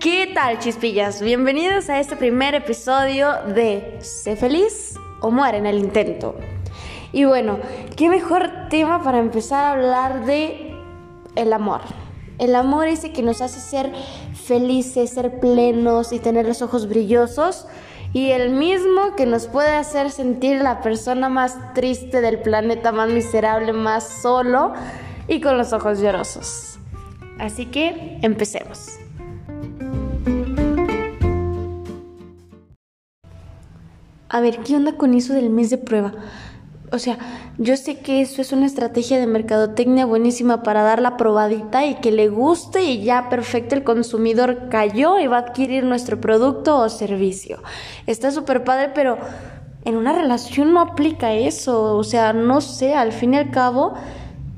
[0.00, 1.20] ¿Qué tal, chispillas?
[1.20, 6.36] Bienvenidos a este primer episodio de Sé feliz o muere en el intento.
[7.10, 7.58] Y bueno,
[7.96, 10.72] qué mejor tema para empezar a hablar de
[11.34, 11.80] el amor.
[12.38, 13.92] El amor ese que nos hace ser
[14.34, 17.66] felices, ser plenos y tener los ojos brillosos.
[18.12, 23.10] Y el mismo que nos puede hacer sentir la persona más triste del planeta, más
[23.10, 24.74] miserable, más solo
[25.26, 26.78] y con los ojos llorosos.
[27.40, 29.00] Así que empecemos.
[34.30, 36.12] A ver, ¿qué onda con eso del mes de prueba?
[36.92, 37.18] O sea,
[37.56, 41.94] yo sé que eso es una estrategia de mercadotecnia buenísima para dar la probadita y
[41.96, 46.76] que le guste y ya perfecto el consumidor cayó y va a adquirir nuestro producto
[46.76, 47.62] o servicio.
[48.06, 49.18] Está súper padre, pero
[49.86, 51.96] en una relación no aplica eso.
[51.96, 53.94] O sea, no sé, al fin y al cabo,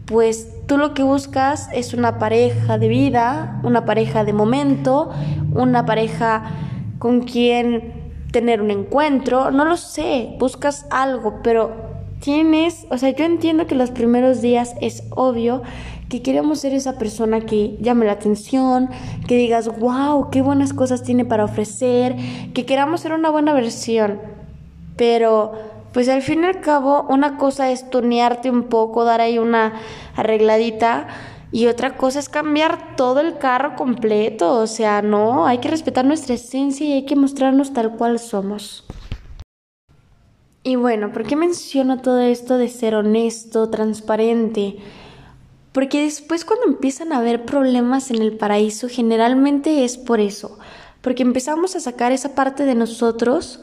[0.06, 5.10] pues tú lo que buscas es una pareja de vida, una pareja de momento,
[5.52, 6.42] una pareja
[6.98, 7.99] con quien
[8.32, 11.72] tener un encuentro, no lo sé, buscas algo, pero
[12.20, 15.62] tienes, o sea, yo entiendo que los primeros días es obvio
[16.10, 18.90] que queremos ser esa persona que llame la atención,
[19.28, 22.16] que digas, wow, qué buenas cosas tiene para ofrecer,
[22.52, 24.20] que queramos ser una buena versión.
[24.96, 25.52] Pero,
[25.92, 29.74] pues al fin y al cabo, una cosa es tunearte un poco, dar ahí una
[30.16, 31.06] arregladita.
[31.52, 34.54] Y otra cosa es cambiar todo el carro completo.
[34.54, 38.84] O sea, no, hay que respetar nuestra esencia y hay que mostrarnos tal cual somos.
[40.62, 44.76] Y bueno, ¿por qué menciono todo esto de ser honesto, transparente?
[45.72, 50.58] Porque después cuando empiezan a haber problemas en el paraíso, generalmente es por eso,
[51.00, 53.60] porque empezamos a sacar esa parte de nosotros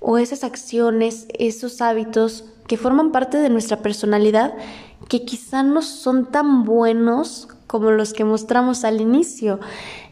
[0.00, 4.54] o esas acciones, esos hábitos que forman parte de nuestra personalidad
[5.08, 9.60] que quizá no son tan buenos como los que mostramos al inicio.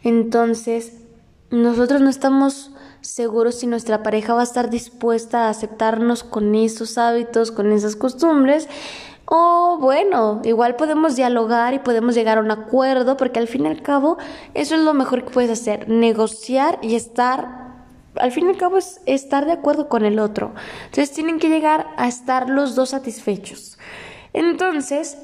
[0.03, 1.01] Entonces,
[1.49, 2.71] nosotros no estamos
[3.01, 7.95] seguros si nuestra pareja va a estar dispuesta a aceptarnos con esos hábitos, con esas
[7.95, 8.67] costumbres.
[9.25, 13.69] O bueno, igual podemos dialogar y podemos llegar a un acuerdo, porque al fin y
[13.69, 14.17] al cabo
[14.53, 17.73] eso es lo mejor que puedes hacer, negociar y estar,
[18.15, 20.53] al fin y al cabo es estar de acuerdo con el otro.
[20.85, 23.77] Entonces tienen que llegar a estar los dos satisfechos.
[24.35, 25.17] Entonces,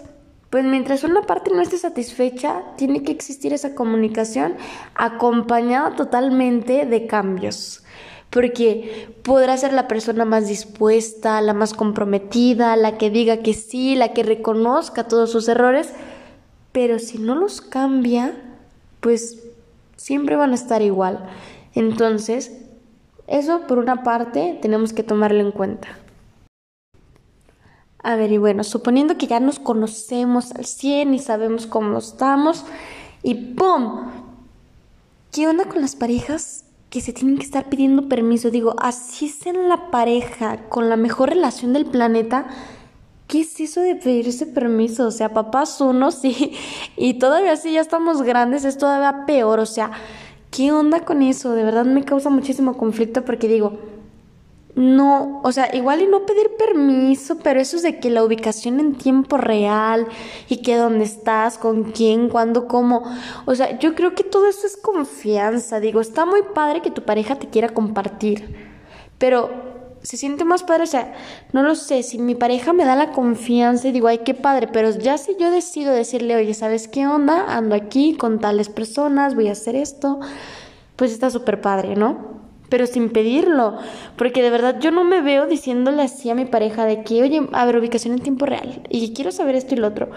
[0.49, 4.55] pues mientras una parte no esté satisfecha, tiene que existir esa comunicación
[4.95, 7.83] acompañada totalmente de cambios.
[8.29, 13.95] Porque podrá ser la persona más dispuesta, la más comprometida, la que diga que sí,
[13.95, 15.89] la que reconozca todos sus errores,
[16.71, 18.33] pero si no los cambia,
[19.01, 19.43] pues
[19.97, 21.27] siempre van a estar igual.
[21.75, 22.61] Entonces,
[23.27, 25.89] eso por una parte tenemos que tomarlo en cuenta.
[28.03, 32.65] A ver, y bueno, suponiendo que ya nos conocemos al 100 y sabemos cómo estamos,
[33.21, 34.09] y ¡pum!
[35.31, 38.49] ¿Qué onda con las parejas que se tienen que estar pidiendo permiso?
[38.49, 42.47] Digo, así sean la pareja con la mejor relación del planeta.
[43.27, 45.07] ¿Qué es eso de pedirse permiso?
[45.07, 46.57] O sea, papás unos sí,
[46.97, 49.59] y todavía sí ya estamos grandes, es todavía peor.
[49.59, 49.91] O sea,
[50.49, 51.53] ¿qué onda con eso?
[51.53, 53.77] De verdad me causa muchísimo conflicto porque digo,
[54.75, 58.79] no, o sea, igual y no pedir permiso, pero eso es de que la ubicación
[58.79, 60.07] en tiempo real
[60.47, 63.03] y que dónde estás, con quién, cuándo, cómo.
[63.45, 65.79] O sea, yo creo que todo eso es confianza.
[65.79, 68.69] Digo, está muy padre que tu pareja te quiera compartir,
[69.17, 69.71] pero
[70.03, 71.13] se siente más padre, o sea,
[71.53, 74.67] no lo sé, si mi pareja me da la confianza y digo, ay, qué padre,
[74.67, 77.55] pero ya si yo decido decirle, oye, ¿sabes qué onda?
[77.55, 80.19] Ando aquí con tales personas, voy a hacer esto,
[80.95, 82.30] pues está súper padre, ¿no?
[82.71, 83.77] Pero sin pedirlo,
[84.15, 87.45] porque de verdad yo no me veo diciéndole así a mi pareja de que, oye,
[87.51, 90.09] a ver, ubicación en tiempo real, y quiero saber esto y lo otro,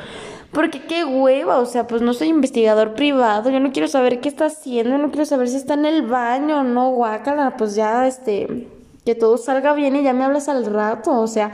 [0.53, 4.29] porque qué hueva, o sea, pues no soy investigador privado, yo no quiero saber qué
[4.29, 8.07] está haciendo, yo no quiero saber si está en el baño, no, guácala, pues ya,
[8.07, 8.69] este,
[9.05, 11.51] que todo salga bien y ya me hablas al rato, o sea,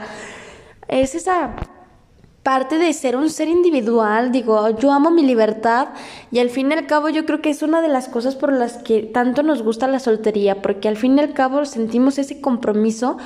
[0.87, 1.55] es esa
[2.43, 5.89] parte de ser un ser individual, digo, yo amo mi libertad
[6.31, 8.51] y al fin y al cabo yo creo que es una de las cosas por
[8.51, 12.41] las que tanto nos gusta la soltería, porque al fin y al cabo sentimos ese
[12.41, 13.17] compromiso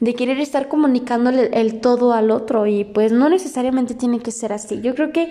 [0.00, 4.52] de querer estar comunicándole el todo al otro y pues no necesariamente tiene que ser
[4.52, 4.80] así.
[4.80, 5.30] Yo creo que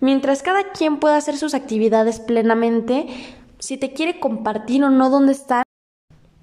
[0.00, 3.08] mientras cada quien pueda hacer sus actividades plenamente,
[3.58, 5.64] si te quiere compartir o no dónde está,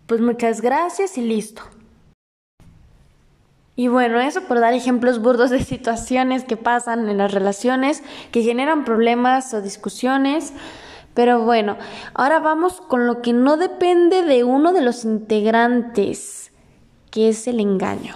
[0.05, 1.61] pues muchas gracias y listo.
[3.75, 8.43] Y bueno, eso por dar ejemplos burdos de situaciones que pasan en las relaciones, que
[8.43, 10.53] generan problemas o discusiones.
[11.13, 11.77] Pero bueno,
[12.13, 16.51] ahora vamos con lo que no depende de uno de los integrantes,
[17.09, 18.15] que es el engaño.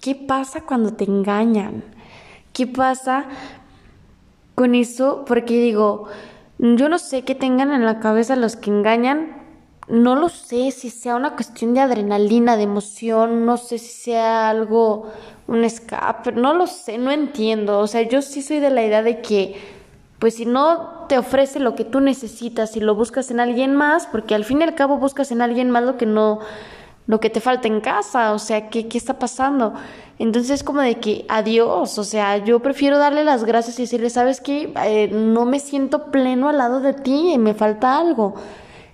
[0.00, 1.84] ¿Qué pasa cuando te engañan?
[2.52, 3.26] ¿Qué pasa
[4.54, 5.24] con eso?
[5.26, 6.08] Porque digo,
[6.58, 9.41] Yo no sé qué tengan en la cabeza los que engañan.
[9.88, 14.48] No lo sé si sea una cuestión de adrenalina, de emoción, no sé si sea
[14.48, 15.10] algo,
[15.48, 17.80] un escape, no lo sé, no entiendo.
[17.80, 19.60] O sea, yo sí soy de la idea de que,
[20.18, 24.06] pues si no te ofrece lo que tú necesitas y lo buscas en alguien más,
[24.06, 26.38] porque al fin y al cabo buscas en alguien más lo que no,
[27.06, 29.74] lo que te falta en casa, o sea, ¿qué, qué está pasando?
[30.18, 34.10] Entonces es como de que adiós, o sea, yo prefiero darle las gracias y decirle,
[34.10, 38.34] sabes qué, eh, no me siento pleno al lado de ti, me falta algo.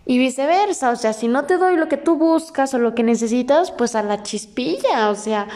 [0.08, 3.02] Y viceversa, o sea, si no te doy lo que tú buscas o lo que
[3.02, 5.49] necesitas, pues a la chispilla, o sea,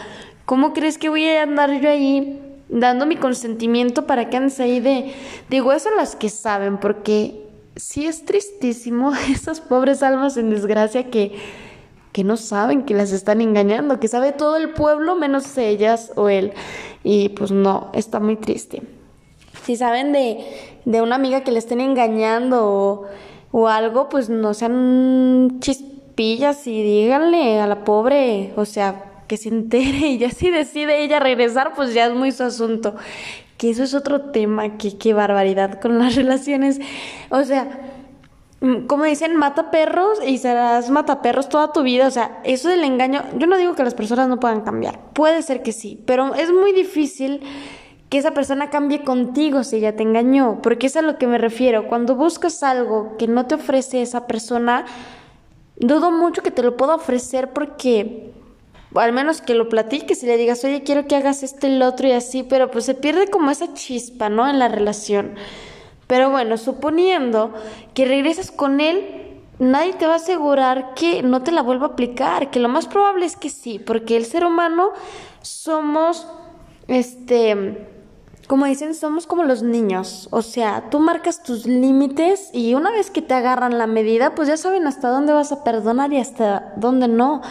[0.45, 2.39] ¿cómo crees que voy a andar yo ahí
[2.69, 5.11] dando mi consentimiento para que andes ahí de...
[5.49, 11.31] Digo, eso las que saben, porque sí es tristísimo esas pobres almas en desgracia que
[12.13, 16.29] que no saben que las están engañando, que sabe todo el pueblo menos ellas o
[16.29, 16.53] él.
[17.03, 18.83] Y pues no, está muy triste.
[19.63, 20.45] Si saben de,
[20.85, 23.07] de una amiga que le estén engañando o,
[23.53, 29.47] o algo, pues no sean chispillas y díganle a la pobre, o sea, que se
[29.47, 32.97] entere y ya si decide ella regresar, pues ya es muy su asunto.
[33.57, 36.81] Que eso es otro tema, que qué barbaridad con las relaciones.
[37.29, 37.93] O sea,
[38.63, 42.07] Mm, como dicen, mata perros y serás mata perros toda tu vida.
[42.07, 45.01] O sea, eso del engaño, yo no digo que las personas no puedan cambiar.
[45.11, 47.41] Puede ser que sí, pero es muy difícil
[48.13, 51.39] que esa persona cambie contigo si ella te engañó, porque es a lo que me
[51.39, 51.87] refiero.
[51.87, 54.85] Cuando buscas algo que no te ofrece esa persona,
[55.77, 58.31] dudo mucho que te lo pueda ofrecer porque
[58.93, 61.87] al menos que lo platiques y le digas, oye, quiero que hagas esto y lo
[61.87, 64.47] otro y así, pero pues se pierde como esa chispa, ¿no?
[64.47, 65.33] En la relación.
[66.05, 67.51] Pero bueno, suponiendo
[67.95, 71.89] que regresas con él, nadie te va a asegurar que no te la vuelva a
[71.89, 74.91] aplicar, que lo más probable es que sí, porque el ser humano
[75.41, 76.27] somos,
[76.87, 77.89] este,
[78.47, 83.09] como dicen, somos como los niños, o sea, tú marcas tus límites y una vez
[83.09, 86.73] que te agarran la medida, pues ya saben hasta dónde vas a perdonar y hasta
[86.75, 87.41] dónde no.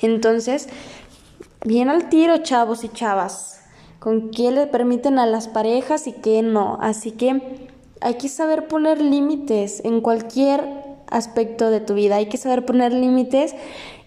[0.00, 0.68] Entonces,
[1.64, 3.62] bien al tiro, chavos y chavas,
[3.98, 6.78] con qué le permiten a las parejas y qué no.
[6.80, 7.70] Así que
[8.00, 12.92] hay que saber poner límites en cualquier aspecto de tu vida, hay que saber poner
[12.92, 13.54] límites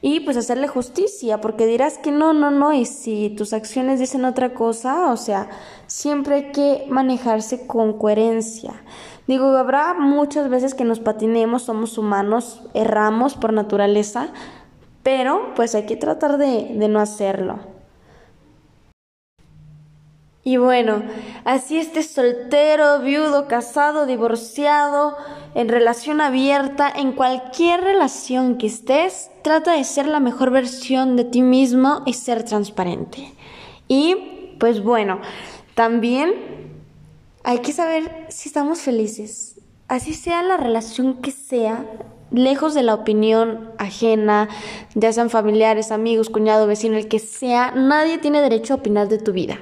[0.07, 4.23] y pues hacerle justicia, porque dirás que no, no, no, y si tus acciones dicen
[4.23, 5.49] otra cosa, o sea,
[5.87, 8.83] siempre hay que manejarse con coherencia.
[9.25, 14.27] Digo, habrá muchas veces que nos patinemos, somos humanos, erramos por naturaleza,
[15.01, 17.74] pero pues hay que tratar de, de no hacerlo.
[20.47, 21.01] Y bueno,
[21.43, 25.17] así estés soltero, viudo, casado, divorciado,
[25.55, 31.23] en relación abierta, en cualquier relación que estés, trata de ser la mejor versión de
[31.23, 33.33] ti mismo y ser transparente.
[33.87, 35.19] Y pues bueno,
[35.73, 36.35] también
[37.43, 39.59] hay que saber si estamos felices.
[39.87, 41.87] Así sea la relación que sea,
[42.29, 44.47] lejos de la opinión ajena,
[44.93, 49.17] ya sean familiares, amigos, cuñado, vecino, el que sea, nadie tiene derecho a opinar de
[49.17, 49.57] tu vida.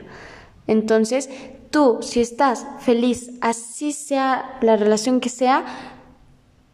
[0.68, 1.30] Entonces,
[1.70, 5.66] tú, si estás feliz, así sea la relación que sea,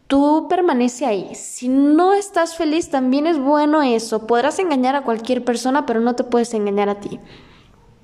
[0.06, 1.34] tú permanece ahí.
[1.34, 4.26] Si no estás feliz, también es bueno eso.
[4.26, 7.18] Podrás engañar a cualquier persona, pero no te puedes engañar a ti.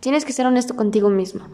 [0.00, 1.44] Tienes que ser honesto contigo mismo.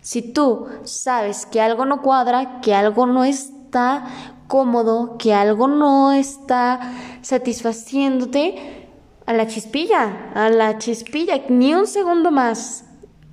[0.00, 4.06] Si tú sabes que algo no cuadra, que algo no está
[4.46, 6.80] cómodo, que algo no está
[7.22, 8.86] satisfaciéndote,
[9.26, 12.87] a la chispilla, a la chispilla, ni un segundo más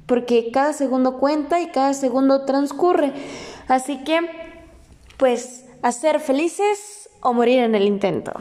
[0.06, 3.14] porque cada segundo cuenta y cada segundo transcurre.
[3.68, 4.20] Así que,
[5.18, 8.32] pues, hacer felices o morir en el intento.